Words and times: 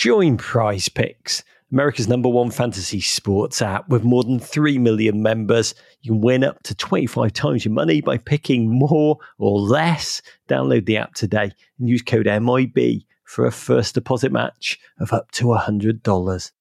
Join 0.00 0.38
Prize 0.38 0.88
Picks, 0.88 1.44
America's 1.70 2.08
number 2.08 2.30
one 2.30 2.50
fantasy 2.50 3.02
sports 3.02 3.60
app 3.60 3.86
with 3.90 4.02
more 4.02 4.24
than 4.24 4.40
3 4.40 4.78
million 4.78 5.22
members. 5.22 5.74
You 6.00 6.12
can 6.12 6.22
win 6.22 6.42
up 6.42 6.62
to 6.62 6.74
25 6.74 7.34
times 7.34 7.66
your 7.66 7.74
money 7.74 8.00
by 8.00 8.16
picking 8.16 8.70
more 8.70 9.18
or 9.36 9.60
less. 9.60 10.22
Download 10.48 10.86
the 10.86 10.96
app 10.96 11.12
today 11.12 11.52
and 11.78 11.86
use 11.86 12.00
code 12.00 12.24
MIB 12.24 13.02
for 13.24 13.44
a 13.44 13.52
first 13.52 13.94
deposit 13.94 14.32
match 14.32 14.78
of 15.00 15.12
up 15.12 15.30
to 15.32 15.48
$100. 15.48 16.52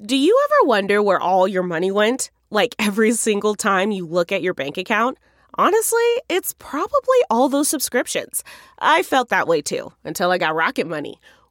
Do 0.00 0.16
you 0.16 0.46
ever 0.46 0.66
wonder 0.66 1.02
where 1.02 1.20
all 1.20 1.46
your 1.46 1.62
money 1.62 1.90
went? 1.90 2.30
Like 2.48 2.74
every 2.78 3.12
single 3.12 3.54
time 3.54 3.90
you 3.90 4.06
look 4.06 4.32
at 4.32 4.40
your 4.40 4.54
bank 4.54 4.78
account? 4.78 5.18
Honestly, 5.58 6.22
it's 6.30 6.54
probably 6.58 7.18
all 7.28 7.50
those 7.50 7.68
subscriptions. 7.68 8.44
I 8.78 9.02
felt 9.02 9.28
that 9.28 9.48
way 9.48 9.60
too 9.60 9.92
until 10.04 10.30
I 10.30 10.38
got 10.38 10.54
Rocket 10.54 10.86
Money. 10.86 11.20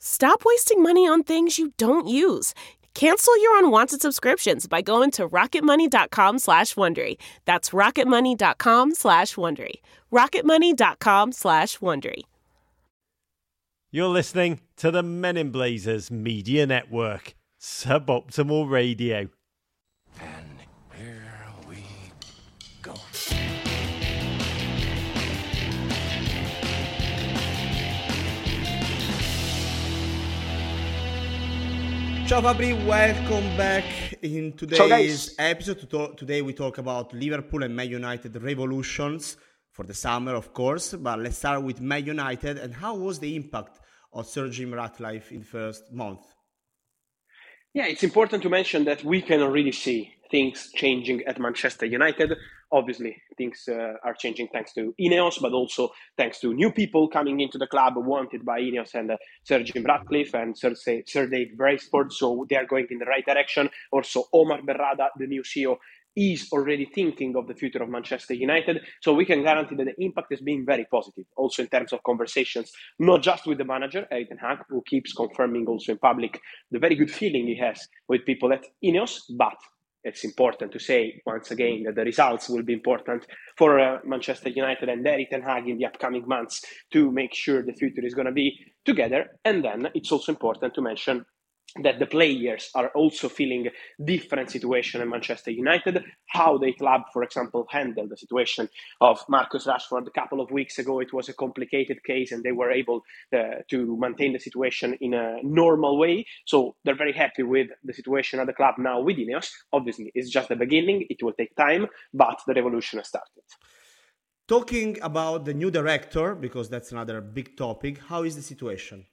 Stop 0.00 0.42
wasting 0.44 0.82
money 0.82 1.06
on 1.06 1.22
things 1.22 1.58
you 1.58 1.72
don't 1.76 2.08
use. 2.08 2.54
Cancel 2.94 3.40
your 3.40 3.58
unwanted 3.58 4.00
subscriptions 4.00 4.66
by 4.66 4.82
going 4.82 5.10
to 5.12 5.28
rocketmoney.com 5.28 6.38
slash 6.40 6.74
Wondery. 6.74 7.16
That's 7.44 7.70
rocketmoney.com 7.70 8.94
slash 8.94 9.36
Wondery. 9.36 9.74
rocketmoney.com 10.12 11.32
slash 11.32 11.78
Wondery. 11.78 12.22
You're 13.92 14.08
listening 14.08 14.60
to 14.76 14.90
the 14.90 15.02
Men 15.02 15.36
in 15.36 15.50
Blazers 15.50 16.10
Media 16.10 16.66
Network, 16.66 17.34
Suboptimal 17.60 18.70
Radio. 18.70 19.28
And 20.20 20.60
here 20.96 21.22
we 21.68 21.84
go. 22.82 22.94
Ciao 32.30 32.40
Fabri, 32.40 32.86
welcome 32.86 33.56
back 33.56 33.84
in 34.22 34.52
today's 34.52 35.34
episode. 35.36 35.80
To 35.80 35.86
talk, 35.86 36.16
today 36.16 36.42
we 36.42 36.52
talk 36.52 36.78
about 36.78 37.12
Liverpool 37.12 37.64
and 37.64 37.74
Man 37.74 37.90
United 37.90 38.40
revolutions 38.40 39.36
for 39.72 39.84
the 39.84 39.94
summer, 39.94 40.36
of 40.36 40.52
course. 40.52 40.94
But 40.94 41.18
let's 41.18 41.38
start 41.38 41.64
with 41.64 41.80
Man 41.80 42.06
United 42.06 42.58
and 42.58 42.72
how 42.72 42.94
was 42.94 43.18
the 43.18 43.34
impact 43.34 43.80
of 44.12 44.28
Sir 44.28 44.48
Jim 44.48 44.72
Ratcliffe 44.72 45.32
in 45.32 45.40
the 45.40 45.44
first 45.44 45.92
month? 45.92 46.20
Yeah, 47.74 47.86
it's 47.86 48.04
important 48.04 48.44
to 48.44 48.48
mention 48.48 48.84
that 48.84 49.02
we 49.02 49.22
can 49.22 49.42
already 49.42 49.72
see 49.72 50.14
things 50.30 50.70
changing 50.74 51.22
at 51.24 51.38
Manchester 51.38 51.86
United. 51.86 52.36
Obviously, 52.72 53.20
things 53.36 53.68
uh, 53.68 53.94
are 54.04 54.14
changing 54.14 54.48
thanks 54.52 54.72
to 54.74 54.94
Ineos, 55.00 55.40
but 55.40 55.52
also 55.52 55.90
thanks 56.16 56.38
to 56.40 56.54
new 56.54 56.70
people 56.70 57.08
coming 57.08 57.40
into 57.40 57.58
the 57.58 57.66
club 57.66 57.94
wanted 57.96 58.44
by 58.44 58.60
Ineos 58.60 58.94
and 58.94 59.10
uh, 59.10 59.16
Sir 59.42 59.62
Jim 59.64 59.84
Ratcliffe 59.84 60.34
and 60.34 60.56
Sir, 60.56 60.74
Sir 60.74 61.26
Dave 61.26 61.56
Brailsford. 61.56 62.12
So 62.12 62.46
they 62.48 62.56
are 62.56 62.66
going 62.66 62.86
in 62.90 62.98
the 62.98 63.06
right 63.06 63.26
direction. 63.26 63.70
Also, 63.90 64.24
Omar 64.32 64.60
Berrada, 64.62 65.08
the 65.18 65.26
new 65.26 65.42
CEO, 65.42 65.76
is 66.16 66.48
already 66.52 66.86
thinking 66.86 67.36
of 67.36 67.46
the 67.46 67.54
future 67.54 67.82
of 67.82 67.88
Manchester 67.88 68.34
United. 68.34 68.80
So 69.00 69.14
we 69.14 69.24
can 69.24 69.42
guarantee 69.42 69.76
that 69.76 69.84
the 69.84 70.04
impact 70.04 70.28
has 70.30 70.40
been 70.40 70.64
very 70.66 70.86
positive, 70.90 71.24
also 71.36 71.62
in 71.62 71.68
terms 71.68 71.92
of 71.92 72.02
conversations, 72.02 72.72
not 72.98 73.22
just 73.22 73.46
with 73.46 73.58
the 73.58 73.64
manager, 73.64 74.06
ten 74.10 74.38
Hag, 74.40 74.58
who 74.68 74.82
keeps 74.86 75.12
confirming 75.12 75.66
also 75.66 75.92
in 75.92 75.98
public 75.98 76.40
the 76.70 76.78
very 76.78 76.94
good 76.94 77.10
feeling 77.10 77.46
he 77.46 77.56
has 77.56 77.88
with 78.08 78.24
people 78.24 78.52
at 78.52 78.64
Ineos, 78.84 79.20
but 79.36 79.56
it's 80.04 80.24
important 80.24 80.72
to 80.72 80.78
say 80.78 81.20
once 81.26 81.50
again 81.50 81.82
that 81.84 81.94
the 81.94 82.04
results 82.04 82.48
will 82.48 82.62
be 82.62 82.72
important 82.72 83.26
for 83.56 83.78
uh, 83.78 83.98
Manchester 84.04 84.48
United 84.48 84.88
and 84.88 85.06
Erik 85.06 85.30
ten 85.30 85.42
Hag 85.42 85.68
in 85.68 85.78
the 85.78 85.86
upcoming 85.86 86.26
months 86.26 86.62
to 86.92 87.10
make 87.10 87.34
sure 87.34 87.62
the 87.62 87.74
future 87.74 88.04
is 88.04 88.14
going 88.14 88.26
to 88.26 88.32
be 88.32 88.58
together. 88.84 89.38
And 89.44 89.64
then 89.64 89.88
it's 89.94 90.12
also 90.12 90.32
important 90.32 90.74
to 90.74 90.82
mention 90.82 91.24
that 91.82 91.98
the 91.98 92.06
players 92.06 92.70
are 92.74 92.88
also 92.94 93.28
feeling 93.28 93.68
different 94.04 94.50
situation 94.50 95.00
in 95.00 95.08
Manchester 95.08 95.50
United. 95.50 96.02
How 96.26 96.58
the 96.58 96.72
club, 96.72 97.02
for 97.12 97.22
example, 97.22 97.66
handled 97.70 98.10
the 98.10 98.16
situation 98.16 98.68
of 99.00 99.22
Marcus 99.28 99.66
Rashford 99.66 100.06
a 100.06 100.10
couple 100.10 100.40
of 100.40 100.50
weeks 100.50 100.78
ago. 100.78 101.00
It 101.00 101.12
was 101.12 101.28
a 101.28 101.34
complicated 101.34 102.02
case, 102.04 102.32
and 102.32 102.42
they 102.42 102.52
were 102.52 102.70
able 102.70 103.02
uh, 103.34 103.62
to 103.70 103.96
maintain 103.98 104.32
the 104.32 104.40
situation 104.40 104.96
in 105.00 105.14
a 105.14 105.36
normal 105.42 105.98
way. 105.98 106.26
So 106.46 106.76
they're 106.84 106.96
very 106.96 107.12
happy 107.12 107.42
with 107.42 107.68
the 107.84 107.92
situation 107.92 108.40
at 108.40 108.46
the 108.46 108.52
club 108.52 108.74
now 108.78 109.00
with 109.00 109.16
Ineos. 109.16 109.50
Obviously, 109.72 110.10
it's 110.14 110.30
just 110.30 110.48
the 110.48 110.56
beginning. 110.56 111.06
It 111.08 111.22
will 111.22 111.32
take 111.32 111.54
time, 111.56 111.86
but 112.12 112.40
the 112.46 112.54
revolution 112.54 112.98
has 112.98 113.08
started. 113.08 113.44
Talking 114.48 114.98
about 115.00 115.44
the 115.44 115.54
new 115.54 115.70
director, 115.70 116.34
because 116.34 116.68
that's 116.68 116.90
another 116.90 117.20
big 117.20 117.56
topic, 117.56 117.98
how 118.08 118.24
is 118.24 118.34
the 118.34 118.42
situation? 118.42 119.06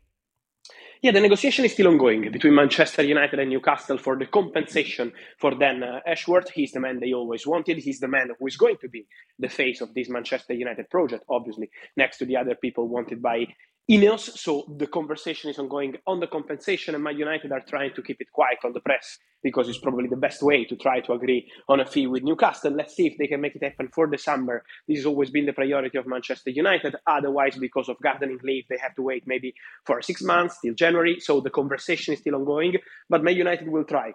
Yeah, 1.08 1.14
the 1.14 1.22
negotiation 1.22 1.64
is 1.64 1.72
still 1.72 1.88
ongoing 1.88 2.30
between 2.34 2.54
Manchester 2.54 3.02
United 3.02 3.40
and 3.40 3.50
Newcastle 3.50 3.98
for 3.98 4.18
the 4.18 4.26
compensation 4.26 5.14
for 5.40 5.52
Dan 5.52 5.82
uh, 5.82 6.02
Ashworth. 6.06 6.50
He's 6.50 6.74
the 6.74 6.82
man 6.82 7.00
they 7.00 7.14
always 7.14 7.48
wanted. 7.48 7.78
He's 7.78 8.02
the 8.02 8.10
man 8.10 8.32
who 8.38 8.46
is 8.46 8.58
going 8.58 8.76
to 8.82 8.90
be 8.90 9.08
the 9.40 9.48
face 9.48 9.80
of 9.80 9.94
this 9.94 10.10
Manchester 10.10 10.54
United 10.54 10.90
project, 10.90 11.24
obviously, 11.30 11.70
next 11.96 12.18
to 12.18 12.26
the 12.26 12.36
other 12.36 12.56
people 12.56 12.90
wanted 12.90 13.22
by 13.22 13.46
Ineos. 13.90 14.38
So 14.38 14.66
the 14.78 14.88
conversation 14.88 15.50
is 15.50 15.60
ongoing 15.60 15.96
on 16.06 16.20
the 16.20 16.28
compensation, 16.28 16.94
and 16.94 17.02
Man 17.02 17.18
United 17.18 17.54
are 17.54 17.62
trying 17.62 17.94
to 17.94 18.02
keep 18.02 18.20
it 18.20 18.30
quiet 18.34 18.58
on 18.66 18.74
the 18.74 18.82
press 18.82 19.18
because 19.42 19.70
it's 19.70 19.78
probably 19.78 20.10
the 20.10 20.18
best 20.18 20.44
way 20.44 20.66
to 20.66 20.76
try 20.76 21.00
to 21.00 21.14
agree 21.14 21.50
on 21.70 21.80
a 21.80 21.86
fee 21.86 22.06
with 22.06 22.22
Newcastle. 22.22 22.74
Let's 22.74 22.98
see 22.98 23.08
if 23.08 23.18
they 23.18 23.28
can 23.28 23.40
make 23.40 23.56
it 23.56 23.64
happen 23.64 23.88
for 23.94 24.10
the 24.10 24.18
summer. 24.18 24.64
This 24.90 24.98
has 24.98 25.06
always 25.06 25.30
been 25.30 25.46
the 25.46 25.54
priority 25.54 25.98
of 25.98 26.06
Manchester 26.06 26.50
United. 26.50 26.98
Otherwise, 27.06 27.56
because 27.56 27.88
of 27.88 27.96
gardening 28.04 28.40
leave, 28.44 28.66
they 28.70 28.78
have 28.82 28.96
to 28.96 29.04
wait 29.04 29.24
maybe 29.26 29.54
for 29.86 30.02
six 30.02 30.22
months 30.22 30.58
till 30.62 30.74
January. 30.74 31.22
So 31.22 31.40
the 31.40 31.50
conversation 31.50 32.14
is 32.14 32.20
still 32.20 32.36
ongoing, 32.36 32.74
but 33.10 33.24
Man 33.24 33.38
United 33.38 33.70
will 33.70 33.86
try 33.86 34.12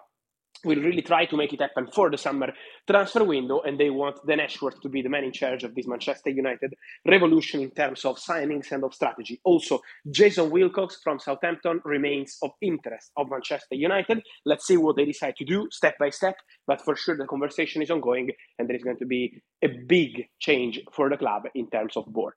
will 0.63 0.81
really 0.81 1.01
try 1.01 1.25
to 1.25 1.37
make 1.37 1.53
it 1.53 1.61
happen 1.61 1.87
for 1.87 2.09
the 2.09 2.17
summer 2.17 2.53
transfer 2.87 3.23
window, 3.23 3.61
and 3.61 3.79
they 3.79 3.89
want 3.89 4.25
Dan 4.27 4.39
Ashworth 4.39 4.81
to 4.81 4.89
be 4.89 5.01
the 5.01 5.09
man 5.09 5.23
in 5.23 5.31
charge 5.31 5.63
of 5.63 5.75
this 5.75 5.87
Manchester 5.87 6.29
United 6.29 6.73
revolution 7.07 7.61
in 7.61 7.71
terms 7.71 8.05
of 8.05 8.17
signings 8.17 8.71
and 8.71 8.83
of 8.83 8.93
strategy. 8.93 9.39
Also, 9.43 9.79
Jason 10.09 10.49
Wilcox 10.49 10.99
from 11.03 11.19
Southampton 11.19 11.81
remains 11.85 12.37
of 12.41 12.51
interest 12.61 13.11
of 13.17 13.29
Manchester 13.29 13.75
United. 13.75 14.21
Let's 14.45 14.67
see 14.67 14.77
what 14.77 14.95
they 14.95 15.05
decide 15.05 15.35
to 15.37 15.45
do 15.45 15.67
step 15.71 15.95
by 15.99 16.09
step, 16.09 16.35
but 16.67 16.81
for 16.81 16.95
sure 16.95 17.17
the 17.17 17.25
conversation 17.25 17.81
is 17.81 17.91
ongoing, 17.91 18.31
and 18.57 18.67
there 18.67 18.75
is 18.75 18.83
going 18.83 18.99
to 18.99 19.05
be 19.05 19.41
a 19.63 19.69
big 19.87 20.25
change 20.39 20.79
for 20.91 21.09
the 21.09 21.17
club 21.17 21.43
in 21.55 21.69
terms 21.69 21.97
of 21.97 22.05
board. 22.05 22.33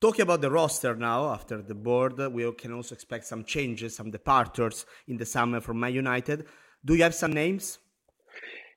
Talking 0.00 0.22
about 0.22 0.42
the 0.42 0.50
roster 0.50 0.94
now, 0.96 1.30
after 1.30 1.62
the 1.62 1.74
board, 1.74 2.18
we 2.32 2.52
can 2.52 2.72
also 2.72 2.94
expect 2.94 3.24
some 3.24 3.44
changes, 3.44 3.96
some 3.96 4.10
departures 4.10 4.84
in 5.08 5.16
the 5.16 5.24
summer 5.24 5.60
from 5.60 5.80
Man 5.80 5.94
United. 5.94 6.46
Do 6.84 6.94
you 6.94 7.02
have 7.02 7.14
some 7.14 7.32
names? 7.32 7.78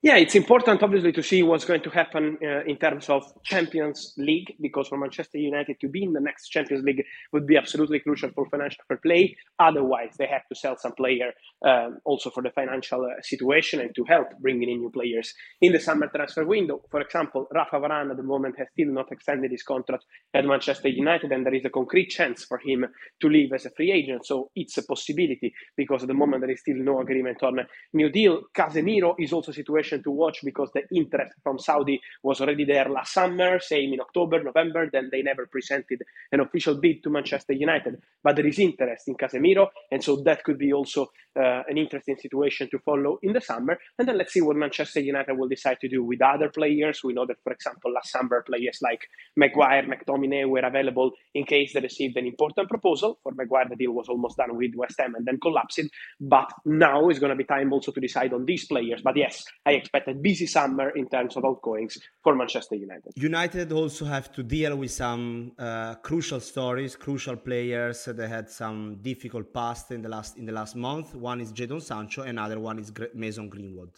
Yeah, 0.04 0.18
it's 0.18 0.36
important, 0.36 0.84
obviously, 0.84 1.12
to 1.14 1.24
see 1.24 1.42
what's 1.42 1.66
going 1.66 1.82
to 1.82 1.90
happen 1.90 2.38
uh, 2.44 2.64
in 2.66 2.78
terms 2.78 3.10
of 3.10 3.24
Champions 3.44 4.14
League, 4.16 4.56
because 4.62 4.88
for 4.90 4.98
Manchester 4.98 5.40
United 5.40 5.80
to 5.80 5.90
be 5.90 6.04
in 6.04 6.14
the 6.14 6.20
next 6.20 6.50
Champions 6.50 6.84
League 6.86 7.04
would 7.34 7.48
be 7.48 7.58
absolutely 7.58 8.00
crucial 8.02 8.30
for 8.30 8.48
financial 8.48 8.84
fair 8.88 8.98
play. 8.98 9.36
Otherwise, 9.58 10.14
they 10.20 10.28
have 10.28 10.48
to 10.50 10.56
sell 10.56 10.78
some 10.78 10.92
player 10.92 11.32
um, 11.66 11.98
also 12.06 12.30
for 12.30 12.44
the 12.44 12.52
financial 12.52 13.04
uh, 13.06 13.20
situation 13.24 13.80
and 13.80 13.96
to 13.96 14.04
help 14.04 14.28
bringing 14.40 14.70
in 14.70 14.82
new 14.82 14.92
players 14.92 15.34
in 15.62 15.74
the 15.74 15.80
summer 15.80 16.08
transfer 16.14 16.46
window. 16.46 16.80
For 16.92 17.02
example, 17.02 17.48
Rafa 17.52 17.78
Varane 17.78 18.12
at 18.12 18.18
the 18.18 18.24
moment 18.24 18.60
has 18.60 18.68
still 18.74 18.94
not 18.94 19.12
extended 19.12 19.50
his 19.50 19.64
contract 19.64 20.06
at 20.36 20.46
Manchester 20.46 20.90
United, 20.90 21.32
and 21.32 21.44
there 21.44 21.56
is 21.56 21.66
a 21.66 21.72
concrete 21.72 22.10
chance 22.10 22.46
for 22.46 22.60
him 22.64 22.86
to 23.20 23.28
leave 23.28 23.52
as 23.52 23.66
a 23.66 23.72
free 23.72 23.92
agent. 23.92 24.28
So 24.28 24.52
it's 24.56 24.78
a 24.78 24.84
possibility 24.84 25.56
because 25.76 26.04
at 26.04 26.08
the 26.08 26.14
moment 26.14 26.44
there 26.44 26.52
is 26.52 26.60
still 26.60 26.78
no 26.78 27.02
agreement 27.02 27.42
on 27.42 27.58
a 27.58 27.68
new 27.94 28.12
deal. 28.12 28.44
Casemiro 28.56 29.16
is 29.18 29.34
also 29.34 29.52
situation 29.52 29.97
to 30.04 30.12
watch 30.12 30.40
because 30.44 30.72
the 30.74 30.84
interest 30.96 31.34
from 31.44 31.60
Saudi 31.60 32.00
was 32.24 32.42
already 32.42 32.66
there 32.66 32.90
last 32.90 33.14
summer, 33.14 33.60
same 33.60 33.94
in 33.94 34.02
October, 34.02 34.44
November. 34.44 34.90
Then 34.92 35.10
they 35.12 35.22
never 35.22 35.46
presented 35.46 36.04
an 36.32 36.40
official 36.40 36.76
bid 36.76 37.04
to 37.04 37.10
Manchester 37.10 37.54
United, 37.54 38.02
but 38.24 38.36
there 38.36 38.48
is 38.48 38.60
interest 38.60 39.08
in 39.08 39.16
Casemiro, 39.16 39.68
and 39.92 40.04
so 40.04 40.18
that 40.24 40.44
could 40.44 40.58
be 40.58 40.74
also 40.74 41.08
uh, 41.38 41.64
an 41.68 41.78
interesting 41.78 42.18
situation 42.18 42.68
to 42.72 42.80
follow 42.80 43.20
in 43.22 43.34
the 43.34 43.42
summer. 43.42 43.78
And 43.98 44.08
then 44.08 44.18
let's 44.18 44.34
see 44.34 44.42
what 44.42 44.56
Manchester 44.56 45.00
United 45.00 45.38
will 45.38 45.48
decide 45.48 45.80
to 45.82 45.88
do 45.88 46.04
with 46.04 46.22
other 46.22 46.50
players. 46.50 47.04
We 47.04 47.14
know 47.14 47.26
that, 47.28 47.38
for 47.44 47.54
example, 47.54 47.94
last 47.94 48.12
summer 48.12 48.44
players 48.46 48.80
like 48.82 49.02
Maguire, 49.36 49.84
McTominay 49.84 50.50
were 50.50 50.66
available 50.66 51.12
in 51.36 51.46
case 51.46 51.74
they 51.74 51.80
received 51.80 52.18
an 52.18 52.26
important 52.26 52.70
proposal. 52.70 53.20
For 53.22 53.34
Maguire, 53.34 53.68
the 53.70 53.76
deal 53.76 53.92
was 53.92 54.10
almost 54.10 54.38
done 54.38 54.56
with 54.56 54.72
West 54.76 54.96
Ham 55.00 55.16
and 55.16 55.26
then 55.26 55.40
collapsed. 55.40 55.82
But 56.20 56.52
now 56.66 57.10
is 57.10 57.20
going 57.20 57.30
to 57.30 57.36
be 57.36 57.44
time 57.44 57.72
also 57.72 57.92
to 57.92 58.02
decide 58.02 58.34
on 58.34 58.46
these 58.46 58.66
players. 58.66 59.02
But 59.04 59.18
yes, 59.18 59.46
I 59.66 59.74
expect 59.78 60.08
a 60.08 60.14
busy 60.14 60.46
summer 60.46 60.90
in 60.90 61.08
terms 61.08 61.38
of 61.38 61.46
outgoings 61.46 61.98
for 62.24 62.36
Manchester 62.36 62.76
United. 62.76 63.12
United 63.16 63.72
also 63.72 64.06
have 64.06 64.32
to 64.34 64.44
deal 64.44 64.76
with 64.76 64.92
some 64.92 65.52
uh, 65.58 65.96
crucial 65.96 66.40
stories, 66.40 66.96
crucial 66.96 67.36
players. 67.36 68.06
They 68.06 68.28
had 68.28 68.50
some 68.50 68.98
difficult 69.02 69.54
past 69.54 69.92
in 69.92 70.02
the 70.02 70.10
last 70.10 70.38
in 70.38 70.46
the 70.46 70.54
last 70.54 70.76
month. 70.76 71.16
One 71.16 71.42
is 71.42 71.52
Jadon 71.52 71.82
Sancho, 71.82 72.24
another 72.24 72.60
one 72.60 72.80
is 72.80 72.92
Mason 73.14 73.50
Greenwood. 73.50 73.92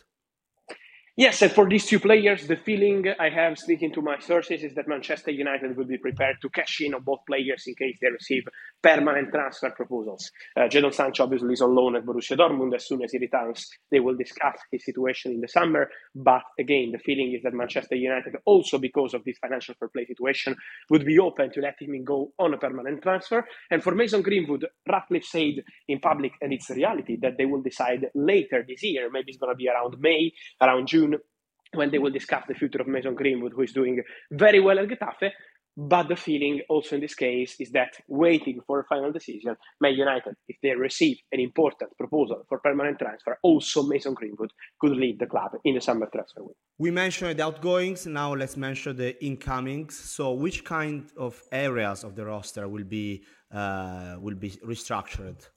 Yes, 1.19 1.41
and 1.41 1.51
for 1.51 1.67
these 1.67 1.85
two 1.85 1.99
players, 1.99 2.47
the 2.47 2.55
feeling 2.55 3.03
I 3.19 3.29
have 3.29 3.57
speaking 3.57 3.91
to 3.95 4.01
my 4.01 4.19
sources 4.19 4.63
is 4.63 4.73
that 4.75 4.87
Manchester 4.87 5.31
United 5.31 5.75
will 5.75 5.83
be 5.83 5.97
prepared 5.97 6.37
to 6.41 6.49
cash 6.49 6.79
in 6.79 6.93
on 6.93 7.03
both 7.03 7.19
players 7.27 7.65
in 7.67 7.75
case 7.75 7.97
they 7.99 8.09
receive 8.09 8.43
permanent 8.81 9.31
transfer 9.31 9.71
proposals. 9.71 10.31
Uh, 10.55 10.61
Jadon 10.61 10.93
Sancho 10.93 11.23
obviously 11.23 11.53
is 11.53 11.61
on 11.61 11.75
loan 11.75 11.95
at 11.95 12.05
Borussia 12.05 12.37
Dortmund. 12.37 12.75
As 12.75 12.87
soon 12.87 13.03
as 13.03 13.11
he 13.11 13.17
returns, 13.17 13.69
they 13.91 13.99
will 13.99 14.15
discuss 14.15 14.57
his 14.71 14.85
situation 14.85 15.31
in 15.33 15.41
the 15.41 15.47
summer. 15.47 15.89
But 16.15 16.43
again, 16.59 16.91
the 16.91 16.99
feeling 16.99 17.33
is 17.33 17.43
that 17.43 17.53
Manchester 17.53 17.95
United, 17.95 18.35
also 18.45 18.77
because 18.77 19.13
of 19.13 19.23
this 19.25 19.37
financial 19.39 19.75
fair 19.79 19.89
play 19.89 20.05
situation, 20.05 20.55
would 20.89 21.05
be 21.05 21.19
open 21.19 21.51
to 21.53 21.61
letting 21.61 21.93
him 21.93 22.03
go 22.03 22.31
on 22.39 22.53
a 22.53 22.57
permanent 22.57 23.01
transfer. 23.01 23.45
And 23.69 23.83
for 23.83 23.93
Mason 23.93 24.21
Greenwood, 24.21 24.65
Ratcliffe 24.87 25.25
said 25.25 25.63
in 25.87 25.99
public, 25.99 26.33
and 26.41 26.53
it's 26.53 26.69
a 26.69 26.75
reality, 26.75 27.17
that 27.21 27.37
they 27.37 27.45
will 27.45 27.61
decide 27.61 28.07
later 28.15 28.65
this 28.67 28.83
year. 28.83 29.09
Maybe 29.11 29.31
it's 29.31 29.39
going 29.39 29.53
to 29.53 29.57
be 29.57 29.69
around 29.69 29.99
May, 29.99 30.31
around 30.61 30.87
June 30.87 31.17
when 31.73 31.91
they 31.91 31.99
will 31.99 32.11
discuss 32.11 32.43
the 32.47 32.53
future 32.55 32.81
of 32.81 32.87
Mason 32.87 33.15
Greenwood, 33.15 33.53
who 33.53 33.61
is 33.61 33.73
doing 33.73 34.01
very 34.31 34.59
well 34.59 34.79
at 34.79 34.87
Getafe. 34.87 35.31
But 35.77 36.10
the 36.10 36.16
feeling 36.16 36.62
also 36.68 36.95
in 36.95 37.01
this 37.01 37.16
case 37.16 37.56
is 37.60 37.71
that 37.71 37.92
waiting 38.07 38.60
for 38.68 38.81
a 38.81 38.83
final 38.83 39.12
decision, 39.12 39.56
Man 39.80 39.94
United, 39.94 40.36
if 40.48 40.57
they 40.62 40.71
receive 40.71 41.18
an 41.31 41.39
important 41.39 41.95
proposal 41.98 42.44
for 42.50 42.60
permanent 42.60 43.00
transfer, 43.00 43.38
also 43.44 43.83
Mason 43.83 44.13
Greenwood 44.13 44.51
could 44.81 44.92
lead 44.92 45.19
the 45.19 45.25
club 45.25 45.51
in 45.63 45.75
the 45.75 45.81
summer 45.81 46.07
transfer 46.13 46.42
window. 46.42 46.56
We 46.77 46.92
mentioned 46.92 47.39
the 47.39 47.45
outgoings, 47.45 48.06
now 48.06 48.33
let's 48.33 48.57
mention 48.57 48.98
the 48.98 49.24
incomings. 49.24 49.98
So 49.98 50.33
which 50.33 50.66
kind 50.66 51.10
of 51.18 51.42
areas 51.51 52.04
of 52.04 52.16
the 52.16 52.25
roster 52.25 52.68
will 52.68 52.83
be 52.83 53.24
uh, 53.51 54.18
will 54.19 54.36
be 54.36 54.51
restructured? 54.66 55.48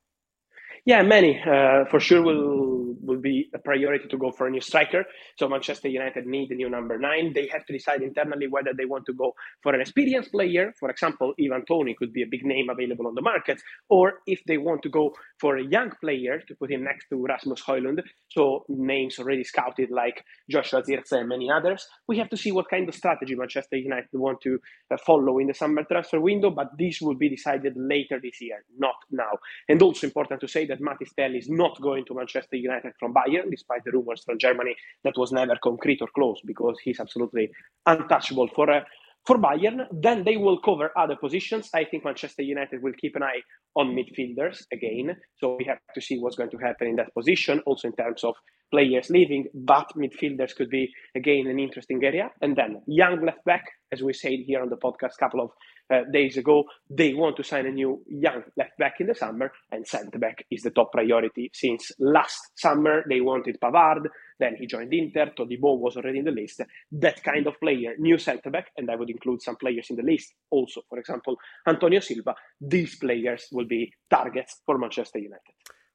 Yeah, 0.85 1.03
many. 1.03 1.41
Uh, 1.41 1.85
for 1.91 2.01
sure 2.01 2.23
will 2.23 2.73
will 3.03 3.21
be 3.21 3.51
a 3.55 3.59
priority 3.59 4.07
to 4.09 4.17
go 4.17 4.31
for 4.31 4.47
a 4.47 4.51
new 4.51 4.61
striker. 4.61 5.05
So 5.37 5.49
Manchester 5.49 5.89
United 5.89 6.27
need 6.27 6.51
a 6.51 6.55
new 6.55 6.71
number 6.71 6.99
nine. 6.99 7.33
They 7.35 7.49
have 7.53 7.67
to 7.67 7.73
decide 7.73 8.01
internally 8.03 8.47
whether 8.49 8.71
they 8.77 8.85
want 8.85 9.07
to 9.07 9.13
go 9.13 9.35
for 9.63 9.75
an 9.75 9.81
experienced 9.81 10.31
player. 10.31 10.73
For 10.79 10.89
example, 10.89 11.35
Ivan 11.43 11.65
Toney 11.67 11.95
could 11.99 12.13
be 12.13 12.23
a 12.23 12.27
big 12.31 12.45
name 12.45 12.69
available 12.71 13.07
on 13.07 13.15
the 13.15 13.23
market, 13.23 13.61
or 13.89 14.21
if 14.27 14.41
they 14.47 14.57
want 14.57 14.83
to 14.83 14.89
go 14.89 15.15
for 15.41 15.57
a 15.57 15.65
young 15.65 15.91
player 16.01 16.41
to 16.47 16.55
put 16.55 16.71
him 16.71 16.85
next 16.85 17.09
to 17.09 17.25
Rasmus 17.25 17.63
Højlund. 17.63 18.01
So 18.29 18.65
names 18.69 19.19
already 19.19 19.45
scouted 19.45 19.91
like 19.91 20.25
Joshua 20.49 20.83
Zirkzee 20.83 21.21
and 21.21 21.29
many 21.29 21.51
others. 21.51 21.87
We 22.07 22.19
have 22.19 22.31
to 22.31 22.37
see 22.37 22.53
what 22.53 22.71
kind 22.71 22.89
of 22.89 22.95
strategy 22.95 23.35
Manchester 23.35 23.77
United 23.77 24.09
want 24.13 24.41
to 24.43 24.59
uh, 24.91 24.97
follow 25.05 25.39
in 25.39 25.49
the 25.49 25.55
summer 25.55 25.85
transfer 25.85 26.21
window, 26.21 26.51
but 26.51 26.69
this 26.79 27.01
will 27.01 27.17
be 27.17 27.29
decided 27.29 27.75
later 27.77 28.21
this 28.23 28.41
year, 28.41 28.65
not 28.79 28.95
now. 29.11 29.39
And 29.69 29.83
also 29.83 30.07
important 30.07 30.41
to 30.41 30.49
say 30.49 30.67
that 30.67 30.72
Mathys 30.81 31.15
Tel 31.17 31.35
is 31.35 31.49
not 31.49 31.81
going 31.81 32.05
to 32.07 32.15
Manchester 32.15 32.57
United 32.57 32.93
from 32.99 33.15
Bayern, 33.15 33.51
despite 33.51 33.85
the 33.85 33.93
rumors 33.93 34.23
from 34.25 34.39
Germany 34.39 34.75
that 35.05 35.17
was 35.17 35.33
never 35.33 35.57
concrete 35.63 36.01
or 36.01 36.09
close, 36.15 36.41
because 36.47 36.79
he's 36.83 37.01
absolutely 37.01 37.51
untouchable 37.87 38.49
for 38.49 38.71
a 38.71 38.87
for 39.27 39.39
Bayern. 39.39 39.87
Then 39.93 40.25
they 40.25 40.37
will 40.37 40.61
cover 40.61 40.91
other 40.97 41.17
positions. 41.17 41.71
I 41.75 41.85
think 41.85 42.05
Manchester 42.05 42.43
United 42.43 42.83
will 42.83 42.95
keep 43.01 43.17
an 43.17 43.23
eye 43.23 43.43
on 43.77 43.95
midfielders 43.95 44.65
again. 44.73 45.17
So 45.37 45.57
we 45.59 45.65
have 45.65 45.79
to 45.95 46.01
see 46.01 46.19
what's 46.19 46.37
going 46.37 46.51
to 46.51 46.59
happen 46.59 46.89
in 46.89 46.97
that 46.97 47.15
position, 47.15 47.61
also 47.67 47.89
in 47.89 47.95
terms 47.95 48.25
of 48.25 48.35
players 48.73 49.11
leaving. 49.11 49.47
But 49.55 49.93
midfielders 49.97 50.57
could 50.57 50.71
be 50.71 50.91
again 51.15 51.47
an 51.47 51.59
interesting 51.59 52.03
area. 52.03 52.31
And 52.41 52.57
then 52.57 52.83
young 52.87 53.25
left 53.25 53.45
back, 53.45 53.65
as 53.93 54.03
we 54.03 54.13
said 54.13 54.39
here 54.47 54.63
on 54.63 54.71
the 54.71 54.77
podcast 54.77 55.15
a 55.19 55.25
couple 55.25 55.41
of 55.43 55.51
uh, 55.93 56.05
days 56.11 56.37
ago, 56.39 56.65
they 56.89 57.13
want 57.13 57.37
to 57.37 57.45
sign 57.45 57.67
a 57.67 57.71
new 57.71 58.03
young 58.09 58.43
left 58.57 58.79
back 58.79 58.95
in 59.01 59.07
the 59.07 59.15
summer, 59.15 59.53
and 59.71 59.87
centre 59.87 60.19
back 60.19 60.45
is 60.51 60.63
the 60.63 60.71
top 60.71 60.91
priority 60.91 61.51
since 61.53 61.93
last 61.99 62.41
summer 62.57 63.05
they 63.09 63.21
wanted 63.21 63.59
Pavard. 63.63 64.07
Then 64.39 64.57
he 64.59 64.67
joined 64.67 64.95
Inter. 64.95 65.33
Todibo 65.39 65.79
was 65.79 65.97
already 65.97 66.21
in 66.21 66.25
the 66.25 66.31
list. 66.31 66.63
That 66.93 67.23
kind 67.23 67.47
of 67.47 67.61
player, 67.61 67.93
new 67.99 68.19
centre 68.19 68.51
back, 68.51 68.69
and 68.77 68.91
I 68.91 68.97
would 68.97 69.11
include 69.11 69.43
some 69.43 69.57
players 69.57 69.89
in 69.91 69.97
the 69.97 70.03
list 70.03 70.35
also. 70.51 70.81
For 70.89 70.99
example, 70.99 71.37
Antonio 71.69 72.01
Silva. 72.01 72.35
These 72.61 72.97
players 72.99 73.49
will 73.53 73.67
be 73.67 73.93
targets 74.09 74.61
for 74.65 74.79
Manchester 74.79 75.19
United. 75.19 75.55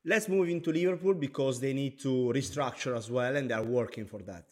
Let's 0.09 0.29
move 0.29 0.47
into 0.47 0.71
Liverpool 0.71 1.15
because 1.15 1.59
they 1.59 1.73
need 1.73 1.99
to 1.99 2.31
restructure 2.33 2.95
as 2.95 3.11
well, 3.11 3.35
and 3.35 3.49
they 3.49 3.53
are 3.53 3.61
working 3.61 4.05
for 4.05 4.19
that. 4.19 4.45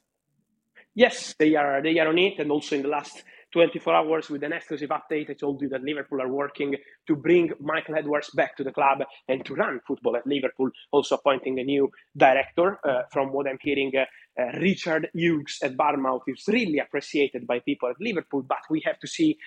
Yes, 0.94 1.34
they 1.40 1.56
are. 1.56 1.82
They 1.82 1.98
are 1.98 2.10
on 2.10 2.18
it, 2.18 2.40
and 2.40 2.52
also 2.52 2.76
in 2.76 2.82
the 2.82 2.90
last 2.90 3.24
24 3.54 3.96
hours 3.96 4.30
with 4.30 4.44
an 4.44 4.52
exclusive 4.52 4.90
update. 4.90 5.30
I 5.30 5.34
told 5.34 5.62
you 5.62 5.70
that 5.70 5.82
Liverpool 5.82 6.22
are 6.22 6.28
working 6.28 6.76
to 7.08 7.16
bring 7.16 7.54
Michael 7.62 7.96
Edwards 7.96 8.32
back 8.32 8.58
to 8.58 8.66
the 8.66 8.74
club 8.74 9.04
and 9.30 9.46
to 9.46 9.56
run 9.56 9.80
football 9.88 10.18
at 10.18 10.28
Liverpool, 10.28 10.72
also 10.92 11.16
appointing 11.16 11.58
a 11.58 11.64
new 11.64 11.90
director. 12.18 12.78
Uh, 12.86 13.04
from 13.10 13.32
what 13.32 13.48
I'm 13.48 13.60
hearing, 13.62 13.94
uh, 13.96 14.04
uh, 14.38 14.60
Richard 14.60 15.10
Hughes 15.14 15.60
at 15.64 15.78
Bournemouth 15.78 16.24
is 16.28 16.44
really 16.50 16.80
appreciated 16.80 17.48
by 17.48 17.60
people 17.60 17.88
at 17.88 18.02
Liverpool, 18.02 18.42
but 18.42 18.60
we 18.70 18.82
have 18.84 19.00
to 19.00 19.08
see 19.08 19.38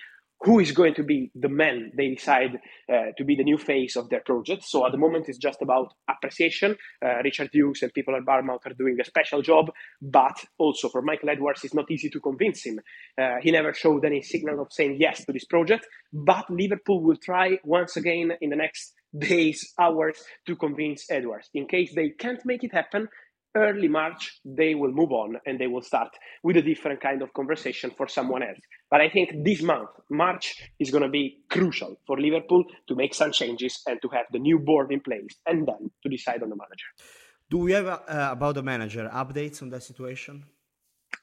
who 0.41 0.59
is 0.59 0.71
going 0.71 0.93
to 0.93 1.03
be 1.03 1.31
the 1.35 1.49
man 1.49 1.91
they 1.97 2.09
decide 2.09 2.59
uh, 2.91 3.11
to 3.17 3.25
be 3.25 3.35
the 3.35 3.43
new 3.43 3.57
face 3.57 3.95
of 3.95 4.09
their 4.09 4.21
project. 4.21 4.63
So 4.63 4.85
at 4.85 4.91
the 4.91 4.97
moment, 4.97 5.25
it's 5.27 5.37
just 5.37 5.61
about 5.61 5.93
appreciation. 6.09 6.77
Uh, 7.03 7.21
Richard 7.23 7.49
Hughes 7.51 7.81
and 7.81 7.93
people 7.93 8.15
at 8.15 8.25
Bournemouth 8.25 8.65
are 8.65 8.73
doing 8.73 8.97
a 9.01 9.05
special 9.05 9.41
job, 9.41 9.71
but 10.01 10.37
also 10.57 10.87
for 10.87 11.01
Michael 11.01 11.29
Edwards, 11.29 11.63
it's 11.63 11.73
not 11.73 11.91
easy 11.91 12.09
to 12.09 12.19
convince 12.19 12.65
him. 12.65 12.79
Uh, 13.21 13.35
he 13.41 13.51
never 13.51 13.73
showed 13.73 14.05
any 14.05 14.21
signal 14.21 14.61
of 14.61 14.67
saying 14.71 14.97
yes 14.99 15.25
to 15.25 15.33
this 15.33 15.45
project, 15.45 15.85
but 16.13 16.49
Liverpool 16.49 17.03
will 17.03 17.17
try 17.17 17.57
once 17.63 17.97
again 17.97 18.31
in 18.41 18.49
the 18.49 18.55
next 18.55 18.93
days, 19.17 19.73
hours 19.79 20.23
to 20.45 20.55
convince 20.55 21.09
Edwards. 21.09 21.49
In 21.53 21.67
case 21.67 21.93
they 21.95 22.09
can't 22.09 22.45
make 22.45 22.63
it 22.63 22.73
happen, 22.73 23.07
early 23.55 23.87
March, 23.87 24.39
they 24.45 24.75
will 24.75 24.91
move 24.91 25.11
on 25.11 25.37
and 25.45 25.59
they 25.59 25.67
will 25.67 25.81
start 25.81 26.09
with 26.43 26.57
a 26.57 26.61
different 26.61 27.01
kind 27.01 27.21
of 27.21 27.33
conversation 27.33 27.91
for 27.97 28.07
someone 28.07 28.43
else. 28.43 28.59
But 28.91 29.01
I 29.01 29.09
think 29.09 29.43
this 29.43 29.61
month, 29.61 29.89
March, 30.09 30.55
is 30.79 30.91
going 30.91 31.03
to 31.03 31.09
be 31.09 31.39
crucial 31.49 31.99
for 32.05 32.19
Liverpool 32.19 32.63
to 32.87 32.95
make 32.95 33.13
some 33.13 33.31
changes 33.31 33.81
and 33.87 34.01
to 34.01 34.09
have 34.09 34.25
the 34.31 34.39
new 34.39 34.59
board 34.59 34.91
in 34.91 34.99
place 34.99 35.35
and 35.45 35.67
then 35.67 35.91
to 36.03 36.09
decide 36.09 36.43
on 36.43 36.49
the 36.49 36.55
manager. 36.55 36.87
Do 37.49 37.57
we 37.57 37.71
have 37.71 37.87
uh, 37.87 38.01
about 38.07 38.55
the 38.55 38.63
manager 38.63 39.09
updates 39.11 39.61
on 39.61 39.69
that 39.69 39.83
situation? 39.83 40.45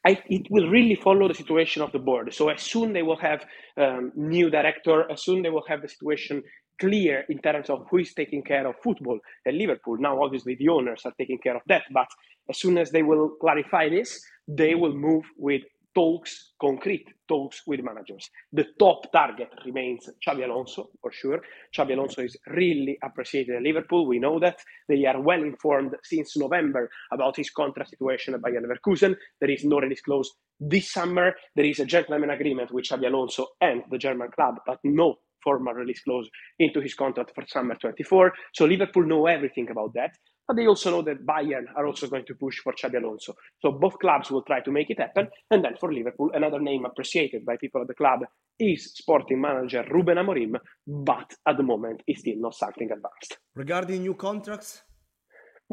I, 0.05 0.23
it 0.29 0.49
will 0.51 0.69
really 0.69 0.95
follow 0.95 1.29
the 1.29 1.35
situation 1.35 1.83
of 1.83 1.93
the 1.93 1.99
board. 1.99 2.33
So 2.35 2.49
as 2.49 2.63
soon 2.63 2.93
they 2.93 3.03
will 3.03 3.17
have 3.19 3.45
um, 3.77 4.13
new 4.15 4.51
director, 4.51 5.11
as 5.11 5.23
soon 5.23 5.43
they 5.43 5.51
will 5.51 5.65
have 5.69 5.83
the 5.83 5.89
situation 5.89 6.43
clear 6.79 7.25
in 7.29 7.39
terms 7.39 7.71
of 7.71 7.87
who 7.91 7.99
is 7.99 8.15
taking 8.15 8.43
care 8.43 8.67
of 8.67 8.77
football 8.83 9.19
at 9.47 9.55
Liverpool. 9.55 9.97
Now, 9.99 10.23
obviously, 10.23 10.57
the 10.57 10.69
owners 10.69 11.03
are 11.05 11.15
taking 11.19 11.39
care 11.39 11.57
of 11.57 11.63
that, 11.67 11.83
but 11.93 12.09
as 12.49 12.59
soon 12.59 12.79
as 12.79 12.91
they 12.91 13.03
will 13.03 13.31
clarify 13.41 13.89
this, 13.89 14.21
they 14.47 14.75
will 14.75 14.95
move 14.95 15.25
with 15.37 15.63
talks, 15.97 16.53
concrete 16.61 17.07
talks 17.27 17.63
with 17.67 17.83
managers. 17.83 18.29
The 18.53 18.67
top 18.79 19.11
target 19.13 19.49
remains 19.65 20.09
Xabi 20.27 20.45
Alonso, 20.45 20.91
for 21.01 21.11
sure. 21.11 21.41
Xabi 21.75 21.95
Alonso 21.95 22.23
is 22.23 22.37
really 22.49 22.99
appreciated 23.03 23.57
at 23.57 23.63
Liverpool. 23.63 24.07
We 24.07 24.19
know 24.19 24.39
that. 24.41 24.59
They 24.89 25.07
are 25.07 25.19
well 25.19 25.43
informed 25.43 25.97
since 26.05 26.37
November 26.37 26.91
about 27.11 27.37
his 27.37 27.51
contract 27.51 27.91
situation 27.91 28.35
at 28.35 28.43
Bayer 28.43 28.61
Leverkusen. 28.61 29.17
There 29.41 29.51
is 29.51 29.65
no 29.65 29.81
release 29.81 30.03
clause 30.03 30.31
this 30.61 30.93
summer. 30.93 31.35
There 31.57 31.65
is 31.65 31.81
a 31.81 31.87
gentleman 31.87 32.29
agreement 32.29 32.73
with 32.73 32.85
Xabi 32.85 33.07
Alonso 33.07 33.47
and 33.63 33.83
the 33.91 33.99
German 33.99 34.31
club, 34.31 34.57
but 34.67 34.79
no 34.85 35.17
formal 35.47 35.75
release 35.75 36.03
clause 36.03 36.29
into 36.59 36.81
his 36.81 36.95
contract 36.95 37.31
for 37.35 37.45
summer 37.47 37.77
24. 37.77 38.33
So 38.53 38.65
Liverpool 38.65 39.07
know 39.07 39.27
everything 39.27 39.69
about 39.71 39.93
that. 39.95 40.11
But 40.49 40.57
they 40.57 40.67
also 40.67 40.91
know 40.91 41.03
that 41.03 41.27
Bayern 41.27 41.67
are 41.77 41.87
also 41.87 42.07
going 42.09 42.25
to 42.27 42.35
push 42.35 42.59
for 42.63 42.73
Xabi 42.73 43.03
Alonso. 43.03 43.35
So 43.63 43.73
both 43.73 43.99
clubs 43.99 44.31
will 44.31 44.43
try 44.43 44.61
to 44.61 44.71
make 44.71 44.91
it 44.91 45.01
happen. 45.01 45.29
And 45.51 45.65
then 45.65 45.75
for 45.81 45.93
Liverpool, 45.93 46.31
another 46.35 46.61
name 46.61 46.85
appreciated 46.85 47.45
by 47.45 47.57
people 47.57 47.81
at 47.83 47.89
the 47.89 47.95
club 47.95 48.21
is 48.59 48.93
sporting 48.95 49.41
manager 49.41 49.85
Ruben 49.91 50.19
Amorim, 50.19 50.55
but 50.87 51.35
at 51.47 51.57
the 51.57 51.63
moment 51.63 52.03
it's 52.07 52.21
still 52.21 52.39
not 52.39 52.55
something 52.55 52.91
advanced. 52.91 53.39
Regarding 53.55 54.03
new 54.03 54.15
contracts? 54.15 54.83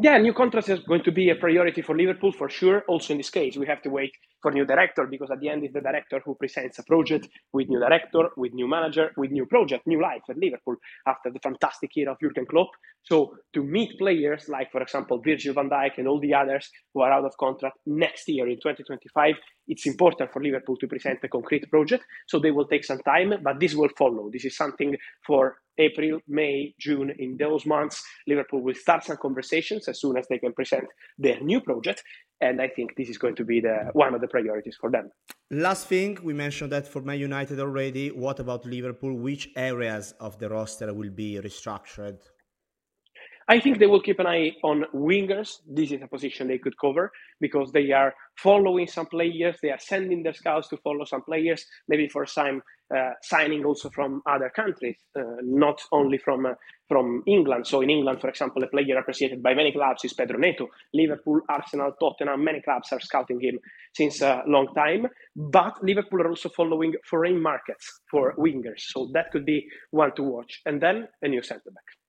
yeah, 0.02 0.18
new 0.18 0.34
contracts 0.34 0.70
is 0.70 0.80
going 0.80 1.04
to 1.04 1.12
be 1.12 1.30
a 1.30 1.36
priority 1.36 1.82
for 1.82 1.96
Liverpool 1.96 2.32
for 2.32 2.50
sure. 2.50 2.84
Also, 2.88 3.14
in 3.14 3.18
this 3.18 3.30
case, 3.30 3.56
we 3.58 3.68
have 3.68 3.82
to 3.84 3.90
wait 3.90 4.12
for 4.44 4.52
new 4.52 4.66
director 4.66 5.08
because 5.10 5.32
at 5.32 5.40
the 5.40 5.50
end, 5.50 5.64
it's 5.64 5.74
the 5.74 5.82
director 5.82 6.22
who 6.24 6.36
presents 6.36 6.78
a 6.78 6.84
project 6.84 7.30
with 7.54 7.70
new 7.70 7.80
director, 7.80 8.30
with 8.38 8.54
new 8.54 8.68
manager, 8.68 9.12
with 9.18 9.32
new 9.32 9.48
project, 9.48 9.88
new 9.88 10.00
life 10.00 10.22
at 10.30 10.38
Liverpool 10.38 10.76
after 11.08 11.32
the 11.32 11.40
fantastic 11.40 11.96
year 11.96 12.12
of 12.12 12.20
Jurgen 12.20 12.46
Klopp. 12.46 12.70
So, 13.02 13.36
to 13.54 13.64
meet 13.64 13.98
players 13.98 14.48
like, 14.48 14.72
for 14.72 14.82
example, 14.82 15.22
Virgil 15.26 15.54
van 15.54 15.70
Dijk 15.70 15.98
and 15.98 16.08
all 16.08 16.20
the 16.20 16.34
others 16.34 16.70
who 16.94 17.02
are 17.02 17.12
out 17.12 17.26
of 17.26 17.36
contract 17.38 17.78
next 17.86 18.28
year 18.30 18.48
in 18.48 18.58
2025, 18.58 19.36
it's 19.68 19.86
important 19.86 20.32
for 20.32 20.44
Liverpool 20.44 20.78
to 20.78 20.88
present 20.88 21.20
a 21.24 21.28
concrete 21.30 21.70
project. 21.70 22.04
So, 22.28 22.40
they 22.40 22.52
will 22.52 22.68
take 22.68 22.84
some 22.84 23.00
time, 23.00 23.34
but 23.42 23.60
this 23.60 23.74
will 23.74 23.90
follow. 23.98 24.30
This 24.32 24.46
is 24.46 24.56
something 24.56 24.96
for 25.26 25.58
April, 25.78 26.20
May, 26.28 26.76
June, 26.80 27.12
in 27.18 27.38
those 27.38 27.66
months, 27.66 28.04
Liverpool 28.28 28.62
will 28.62 28.76
start 28.76 29.04
some 29.04 29.18
conversations 29.18 29.88
as 29.88 30.00
soon 30.00 30.18
as 30.18 30.28
they 30.28 30.38
can 30.38 30.54
present 30.54 30.86
their 31.18 31.40
new 31.42 31.62
project. 31.62 32.04
And 32.44 32.62
I 32.62 32.68
think 32.68 32.88
this 32.98 33.10
is 33.14 33.18
going 33.18 33.36
to 33.42 33.46
be 33.46 33.62
the 33.62 33.78
one 33.94 34.14
of 34.14 34.20
the 34.20 34.28
priorities 34.28 34.78
for 34.82 34.90
them. 34.92 35.06
Last 35.50 35.88
thing, 35.88 36.18
we 36.22 36.34
mentioned 36.34 36.72
that 36.74 36.86
for 36.92 37.02
Man 37.02 37.20
United 37.20 37.58
already. 37.60 38.06
What 38.26 38.38
about 38.40 38.66
Liverpool? 38.66 39.14
Which 39.28 39.44
areas 39.56 40.14
of 40.20 40.32
the 40.40 40.50
roster 40.50 40.94
will 40.94 41.14
be 41.24 41.40
restructured? 41.48 42.20
I 43.48 43.60
think 43.60 43.80
they 43.80 43.88
will 43.88 44.02
keep 44.02 44.20
an 44.20 44.28
eye 44.28 44.54
on 44.64 44.86
wingers. 44.94 45.60
This 45.68 45.92
is 45.92 46.02
a 46.02 46.08
position 46.08 46.48
they 46.48 46.58
could 46.58 46.78
cover 46.78 47.12
because 47.42 47.72
they 47.72 47.92
are 47.92 48.14
following 48.38 48.88
some 48.88 49.06
players. 49.08 49.58
They 49.62 49.72
are 49.72 49.80
sending 49.80 50.24
their 50.24 50.34
scouts 50.34 50.70
to 50.70 50.78
follow 50.78 51.06
some 51.06 51.24
players, 51.24 51.66
maybe 51.88 52.08
for 52.08 52.26
some 52.26 52.62
uh, 52.96 53.12
signing 53.22 53.66
also 53.66 53.90
from 53.90 54.22
other 54.30 54.52
countries, 54.56 54.98
uh, 55.18 55.24
not 55.42 55.82
only 55.92 56.18
from 56.18 56.46
uh, 56.46 56.54
from 56.88 57.24
England. 57.28 57.66
So 57.66 57.82
in 57.82 57.90
England, 57.90 58.22
for 58.22 58.30
example, 58.30 58.64
a 58.64 58.68
player 58.68 58.98
appreciated 58.98 59.42
by 59.42 59.54
many 59.54 59.72
clubs 59.72 60.04
is 60.06 60.14
Pedro 60.14 60.38
Neto. 60.38 60.68
Liverpool, 60.94 61.42
Arsenal, 61.50 61.94
Tottenham, 62.00 62.44
many 62.44 62.62
clubs 62.62 62.92
are 62.92 63.00
scouting 63.00 63.40
him 63.42 63.60
since 63.96 64.22
a 64.22 64.44
long 64.48 64.68
time. 64.76 65.08
But 65.36 65.84
Liverpool 65.84 66.22
are 66.22 66.30
also 66.30 66.50
following 66.50 66.94
foreign 67.10 67.42
markets 67.42 68.02
for 68.12 68.36
wingers. 68.38 68.82
So 68.92 69.10
that 69.14 69.32
could 69.32 69.46
be 69.46 69.66
one 69.92 70.14
to 70.16 70.24
watch. 70.24 70.62
And 70.66 70.82
then 70.82 71.08
a 71.22 71.28
new 71.28 71.42
centre 71.42 71.72
back 71.72 72.03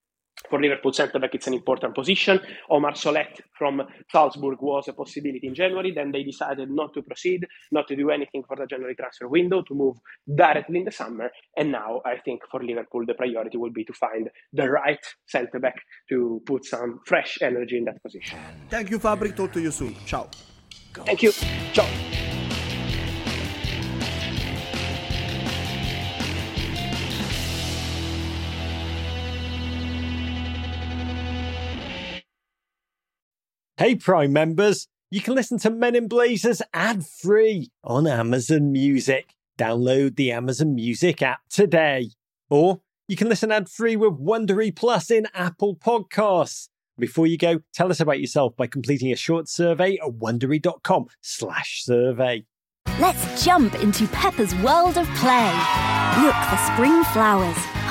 for 0.48 0.60
Liverpool 0.60 0.92
centre 0.92 1.18
back, 1.18 1.34
it's 1.34 1.46
an 1.46 1.54
important 1.54 1.94
position. 1.94 2.40
Oumar 2.70 2.92
Solet 2.92 3.40
from 3.58 3.82
Salzburg 4.10 4.60
was 4.60 4.88
a 4.88 4.92
possibility 4.92 5.46
in 5.46 5.54
January. 5.54 5.92
Then 5.92 6.12
they 6.12 6.22
decided 6.22 6.70
not 6.70 6.94
to 6.94 7.02
proceed, 7.02 7.46
not 7.72 7.88
to 7.88 7.96
do 7.96 8.10
anything 8.10 8.42
for 8.46 8.56
the 8.56 8.66
January 8.66 8.94
transfer 8.94 9.28
window, 9.28 9.62
to 9.62 9.74
move 9.74 9.96
directly 10.34 10.78
in 10.78 10.84
the 10.84 10.92
summer. 10.92 11.30
And 11.56 11.72
now 11.72 12.00
I 12.04 12.16
think 12.24 12.42
for 12.50 12.62
Liverpool, 12.62 13.04
the 13.06 13.14
priority 13.14 13.56
will 13.56 13.72
be 13.72 13.84
to 13.84 13.92
find 13.92 14.28
the 14.52 14.70
right 14.70 15.04
centre 15.26 15.58
back 15.58 15.76
to 16.10 16.42
put 16.46 16.64
some 16.64 17.00
fresh 17.06 17.38
energy 17.42 17.78
in 17.78 17.84
that 17.84 18.02
position. 18.02 18.38
Thank 18.68 18.90
you, 18.90 18.98
Fabri. 18.98 19.34
Talk 19.34 19.52
to 19.52 19.60
you 19.60 19.70
soon. 19.70 19.94
Ciao. 20.06 20.28
Thank 21.04 21.22
you. 21.22 21.32
Ciao. 21.72 22.13
Hey, 33.76 33.96
Prime 33.96 34.32
members, 34.32 34.86
you 35.10 35.20
can 35.20 35.34
listen 35.34 35.58
to 35.58 35.68
Men 35.68 35.96
in 35.96 36.06
Blazers 36.06 36.62
ad 36.72 37.04
free 37.04 37.72
on 37.82 38.06
Amazon 38.06 38.70
Music. 38.70 39.34
Download 39.58 40.14
the 40.14 40.30
Amazon 40.30 40.76
Music 40.76 41.20
app 41.22 41.40
today. 41.50 42.10
Or 42.48 42.82
you 43.08 43.16
can 43.16 43.28
listen 43.28 43.50
ad 43.50 43.68
free 43.68 43.96
with 43.96 44.12
Wondery 44.12 44.74
Plus 44.74 45.10
in 45.10 45.26
Apple 45.34 45.74
Podcasts. 45.74 46.68
Before 46.96 47.26
you 47.26 47.36
go, 47.36 47.62
tell 47.72 47.90
us 47.90 47.98
about 47.98 48.20
yourself 48.20 48.56
by 48.56 48.68
completing 48.68 49.10
a 49.10 49.16
short 49.16 49.48
survey 49.48 49.98
at 49.98 50.12
wondery.com 50.12 51.06
slash 51.20 51.82
survey. 51.82 52.44
Let's 53.00 53.44
jump 53.44 53.74
into 53.82 54.06
Peppa's 54.06 54.54
world 54.56 54.96
of 54.98 55.08
play. 55.16 55.52
Look 56.22 56.36
for 56.46 56.58
spring 56.72 57.02
flowers, 57.12 57.58